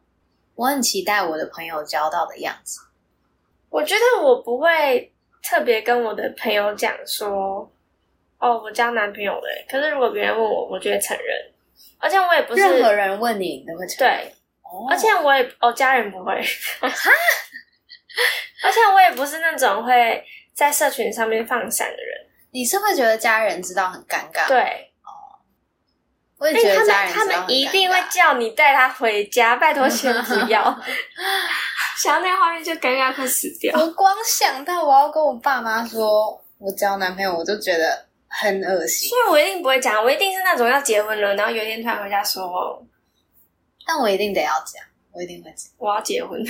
[0.56, 2.80] 我很期待我的朋友交到的样子。
[3.70, 5.14] 我觉得我不会
[5.44, 7.70] 特别跟我的朋友讲说，
[8.46, 9.48] 哦，我交男朋友了。
[9.68, 11.26] 可是如果别人问我，我就会承认。
[11.98, 14.36] 而且我也不是任何人问你，你都会承认对。
[14.90, 16.34] 而且我也哦，家人不会。
[18.64, 22.28] 而且我也不是那种会在社群上面放闪的人。
[22.52, 24.48] 你是会觉得家人知道很尴尬？
[24.48, 24.92] 对。
[25.04, 25.10] 哦。
[26.38, 30.62] 我也觉得家人他们一定会叫你带他回家， 拜托先不要。
[31.98, 33.74] 想到那个画面就尴尬快死掉。
[33.80, 38.06] 我光想到我要跟我爸妈说我交男朋友，我就觉得。
[38.40, 42.86] 很恶心，所以我一定不会讲，我一定是那种要结婚了，然后有一天突然回家说，
[43.86, 46.44] 但我一定得要讲，我一定会讲，我要结婚。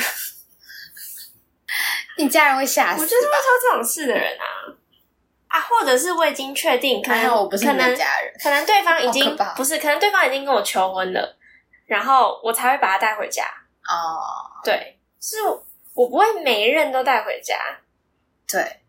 [2.18, 4.46] 你家人会吓死，我就是会说这种事的人啊。
[5.48, 11.38] 啊，或者是我已经确定，可能我不是你的家人，可能对方已经不是，可能对方已经跟我求婚了，
[11.86, 13.44] 然后我才会把他带回家。
[13.84, 15.38] 哦，对，是
[15.94, 17.56] 我不会每一任都带回家，
[18.48, 18.82] 对，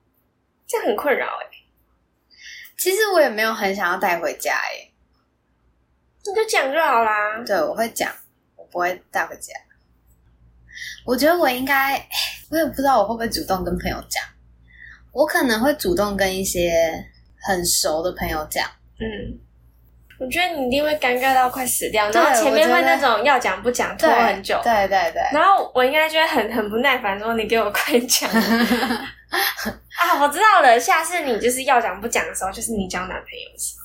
[0.67, 1.47] 这很困扰哎。
[2.79, 4.91] 其实我也没有很想要带回家哎，
[6.25, 7.43] 你就讲就好啦。
[7.47, 8.13] 对，我会讲，
[8.57, 9.53] 我不会带回家。
[11.05, 11.95] 我觉得我应该，
[12.51, 14.23] 我也不知道我会不会主动跟朋友讲。
[15.13, 16.71] 我可能会主动跟一些
[17.41, 18.69] 很熟的朋友讲。
[18.99, 19.39] 嗯，
[20.21, 24.61] 我觉得你一定会尴尬到快死掉，然后前面会那种要讲不讲拖很久。
[24.63, 25.23] 对对对。
[25.33, 28.29] 然后我应该就会很很不耐烦，说你给我快讲。
[29.99, 30.79] 啊，我知道了。
[30.79, 33.85] 下次你就是要讲不讲的时候，就是你交男朋友的时候。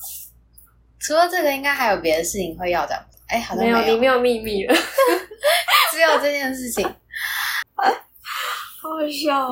[0.99, 3.04] 除了这个，应该还有别的事情会要讲。
[3.27, 4.75] 哎，好像没有，你没有秘密了，
[5.91, 6.86] 只有这件事情。
[7.75, 9.47] 好好笑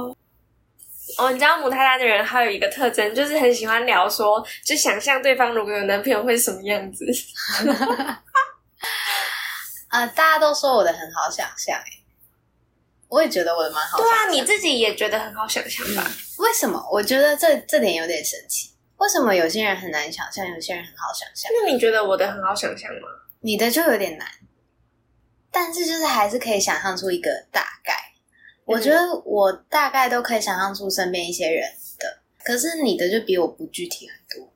[1.17, 1.31] 哦！
[1.31, 7.05] 你知道母胎单的人还有一个特征，就是很喜欢聊说，就想象对方如果有男朋友会是什么样子。
[9.87, 11.98] 啊， 大家都说我的很好想象，哎。
[13.09, 13.97] 我也觉得我的蛮好。
[13.97, 16.09] 对啊，你自己也觉得很好想象吧？
[16.37, 16.81] 为什么？
[16.91, 18.69] 我觉得这这点有点神奇。
[18.97, 21.51] 为什么有些人很难想象，有些人很好想象？
[21.53, 23.07] 那你觉得我的很好想象吗？
[23.41, 24.27] 你的就有点难，
[25.51, 27.93] 但是就是还是可以想象出一个大概。
[28.65, 31.67] 我觉得我大概都可以想象出身边一些人
[31.97, 34.53] 的，可是你的就比我不具体很多。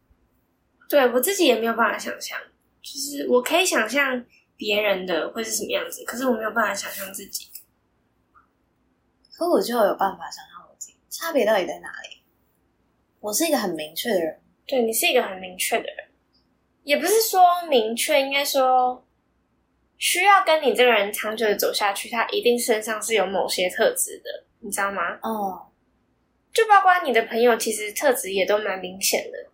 [0.87, 2.37] 对我自己也没有办法想象，
[2.81, 4.23] 就是我可以想象
[4.55, 7.47] 别人的会是什么样子，可是我没有办法想象自己。
[9.43, 12.23] 可我就有办法想象我自己，差别到底在哪里？
[13.19, 16.07] 我是一个很明确的人，对你是一个很明确的人，
[16.83, 19.05] 也不是说明确，应该说
[19.97, 25.19] 需要跟你这个人长久的走下去，他一定身上是有某些特质的，你知道吗？
[25.21, 25.67] 哦，
[26.53, 29.49] 就包括你的朋友，其实特质也都蛮明显的。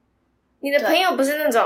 [0.60, 1.64] 你的朋友不是那种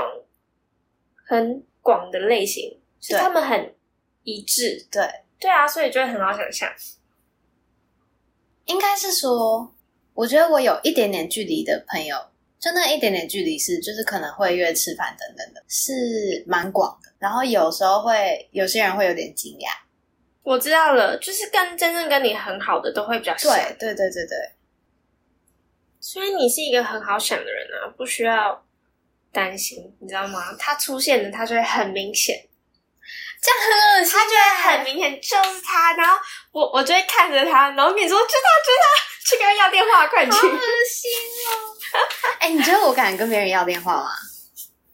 [1.26, 3.74] 很广的类型，是他们很
[4.22, 4.86] 一致。
[4.90, 5.02] 对，
[5.38, 6.70] 对啊，所以就会很好想象。
[8.66, 9.74] 应该是说，
[10.14, 12.16] 我觉得我有一点点距离的朋友，
[12.58, 17.10] 就那一点点距离是，就是可能会约吃饭等等的，是蛮广的。
[17.18, 19.68] 然后有时候会有些人会有点惊讶。
[20.42, 24.52] 我知道了，就是跟真正跟你很好的都会比较对对对对对。
[26.00, 28.62] 所以你是一个很好想的人啊，不需要
[29.32, 30.54] 担心，你知道吗？
[30.58, 32.46] 他出现的他就会很明显。
[33.44, 34.12] 这样很恶心。
[34.12, 36.16] 他觉得很明显就是他，然后
[36.50, 38.32] 我我就会看着他，然后跟你说，就他，
[38.64, 38.86] 就他，
[39.28, 40.30] 去跟他要电话，快去。
[40.30, 40.56] 好恶
[40.88, 41.10] 心
[41.46, 41.58] 哦！
[42.40, 44.10] 哎、你觉得我敢跟别人要电话吗？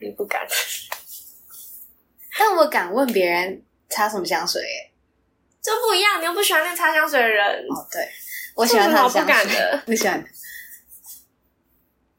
[0.01, 0.45] 你不敢？
[2.37, 4.93] 但我敢问别人擦什么香水、欸。
[5.63, 7.47] 这不一样，你又不喜欢那擦香水的人。
[7.69, 8.11] 哦，对，
[8.57, 10.25] 我喜欢他的香这有什么好不敢水的，不喜欢。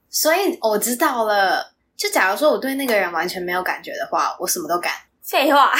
[0.10, 1.74] 所以我知道了。
[1.98, 4.94] 就假如说我对那个人完全没有感觉的话，我什么都敢。
[5.24, 5.72] 废话，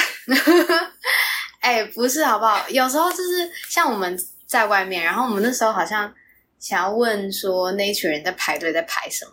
[1.60, 2.68] 哎、不是好不好？
[2.68, 4.16] 有时候就是像我们
[4.46, 6.12] 在外面，然后我们那时候好像
[6.58, 9.32] 想要问说那一群人在排队在排什么，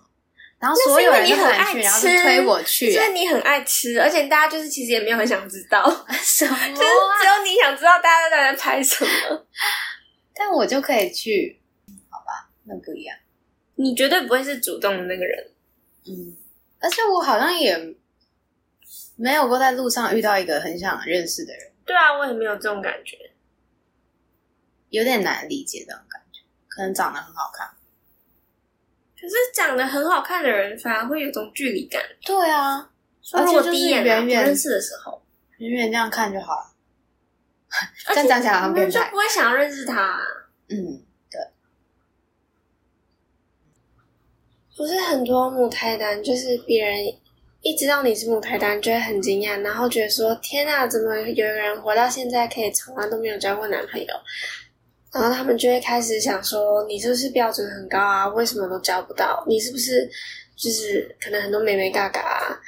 [0.60, 5.84] 然后所有人都很爱然后就推我去、就是你很爱吃，而且大家就是其实也没有很想知道，
[6.22, 6.89] 什么、 就是
[7.22, 9.12] 只有你想知道大家在那拍什么。
[10.36, 13.16] 但我就可以去，嗯好吧，那不一样。
[13.76, 15.51] 你绝对不会是主动的那个人。
[16.05, 16.36] 嗯，
[16.80, 17.78] 而且我好像也
[19.15, 23.17] 没有过在路上遇到一个很想认识的人，对啊，我也没有这种感觉。
[24.89, 26.41] 有点难理解这种感觉。
[26.67, 27.69] 可能长得很好看。
[29.19, 32.01] 可是长得很好看的人反而会有种距离感。
[32.25, 32.89] 对啊，
[33.33, 35.21] 而且第一眼啊远远不认识的时候，
[35.57, 36.73] 远远这样看就好了。
[38.07, 39.05] 而且这样讲起来好像你们变态。
[39.05, 40.21] 就不会想要认识他、啊。
[40.69, 41.03] 嗯，
[44.77, 46.97] 不是很多母胎单，就是别人
[47.62, 54.07] 一知道你是母胎单，就会很惊讶，然后觉得说：“天啊，怎么有一个人活到现在可以从来都没有交过男朋友？”
[55.12, 58.28] 然后他们就会开始想说：“你是不是标准很高啊？
[58.30, 59.43] 为什么都交不到？
[59.45, 60.10] 你是不是
[60.55, 62.60] 就是可能很多美眉嘎嘎啊？”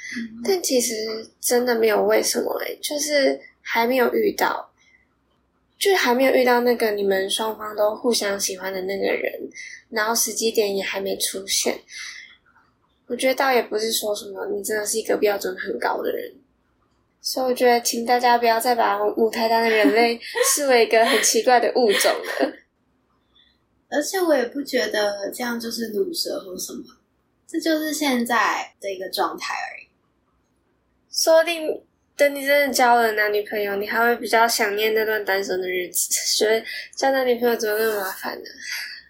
[0.44, 0.94] 但其实
[1.40, 4.70] 真的没有为什么诶、就是还没有遇到，
[5.78, 9.32] 就是还没有遇到那个你们双方都互相喜欢的那个人，
[9.88, 11.80] 然后时机点也还没出现。
[13.06, 16.32] 我觉得倒也不是说什么你真的是一个标准很高的人，
[17.20, 20.18] 所以我觉得请大家不要再把母胎单的人类
[20.54, 22.52] 视为一个很奇怪的物种了。
[23.90, 26.82] 而且我也不觉得这样就是毒舌或什么，
[27.46, 29.86] 这就是现在的一个状态而已。
[31.10, 31.82] 说不定
[32.16, 36.64] 等你真的交了男女朋友，你还会比较想念那段单身的日子，觉得
[36.96, 38.44] 交男女朋友怎么那么麻烦呢？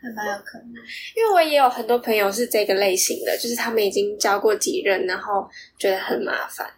[0.02, 0.74] 还蛮有可能。
[1.16, 5.48] 因为我也有很多朋友是这个类型的，就是他们已经交过几任，然后
[5.78, 6.68] 觉得很麻烦。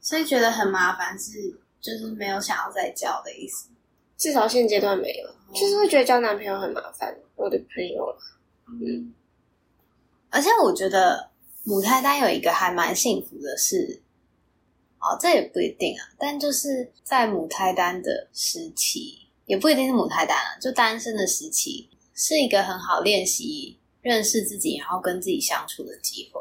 [0.00, 1.32] 所以觉得很麻烦是
[1.80, 3.68] 就是没有想要再交的意思。
[4.16, 7.16] 至少现阶段没有，就是会觉得交男朋友很麻烦。
[7.34, 8.16] 我的朋友了，
[8.68, 9.12] 嗯，
[10.30, 11.28] 而且我觉得
[11.64, 14.00] 母胎单有一个还蛮幸福的是，
[15.00, 26.40] 哦，这也不一定啊，但就是在母胎单的时期，也不一定是母胎单啊，就单身的时期，是一个很好练习认识自己，然后跟自己相处的机会。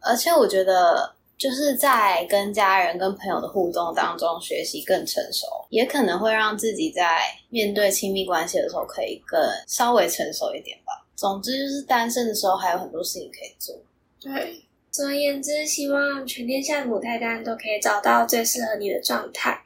[0.00, 11.06] 而且我觉得，就是在跟家人、跟朋友的互动当中学习更成熟，也可能会让自己在面对亲密关系的时候可以更稍微成熟一点吧。
[11.16, 13.74] 总之，就是单身的时候还有很多事情可以做。
[14.20, 14.62] 对。
[14.90, 19.60] 总而言之，希望全天下的母胎单都可以找到最适合你的状态。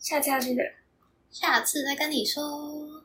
[0.00, 0.64] 下次要去哪？
[1.30, 2.95] 下次再跟你说。